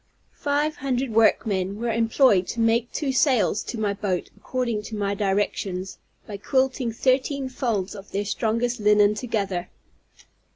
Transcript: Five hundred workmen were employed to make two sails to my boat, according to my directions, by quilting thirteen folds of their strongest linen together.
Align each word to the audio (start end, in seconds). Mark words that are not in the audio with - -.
Five 0.33 0.77
hundred 0.77 1.11
workmen 1.11 1.79
were 1.79 1.91
employed 1.91 2.47
to 2.47 2.59
make 2.59 2.91
two 2.91 3.11
sails 3.11 3.61
to 3.65 3.77
my 3.79 3.93
boat, 3.93 4.31
according 4.35 4.81
to 4.85 4.95
my 4.95 5.13
directions, 5.13 5.99
by 6.25 6.37
quilting 6.37 6.91
thirteen 6.91 7.47
folds 7.49 7.93
of 7.93 8.11
their 8.11 8.25
strongest 8.25 8.79
linen 8.79 9.13
together. 9.13 9.69